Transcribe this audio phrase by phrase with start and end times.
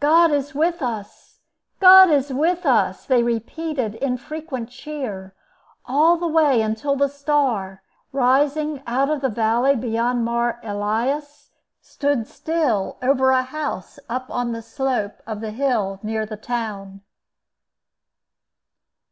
[0.00, 1.38] "God is with us!
[1.78, 5.32] God is with us!" they repeated, in frequent cheer,
[5.86, 12.26] all the way, until the star, rising out of the valley beyond Mar Elias, stood
[12.26, 17.02] still over a house up on the slope of the hill near the town.